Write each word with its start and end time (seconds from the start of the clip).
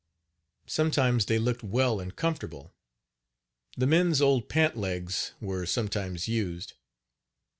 Sometimes 0.65 1.27
they 1.27 1.37
looked 1.37 1.61
well 1.63 1.99
and 1.99 2.15
comfortable. 2.15 2.73
The 3.77 3.85
men's 3.85 4.19
old 4.19 4.49
pant 4.49 4.75
legs 4.75 5.35
were 5.39 5.67
sometimes 5.67 6.27
used. 6.27 6.73